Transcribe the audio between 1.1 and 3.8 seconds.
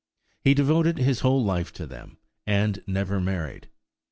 whole life to them, and never married.